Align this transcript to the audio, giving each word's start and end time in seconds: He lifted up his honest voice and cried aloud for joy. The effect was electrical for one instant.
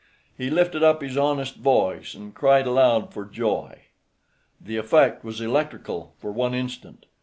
He 0.35 0.49
lifted 0.49 0.81
up 0.81 1.03
his 1.03 1.15
honest 1.15 1.57
voice 1.57 2.15
and 2.15 2.33
cried 2.33 2.65
aloud 2.65 3.13
for 3.13 3.23
joy. 3.23 3.81
The 4.59 4.77
effect 4.77 5.23
was 5.23 5.39
electrical 5.39 6.15
for 6.17 6.31
one 6.31 6.55
instant. 6.55 7.05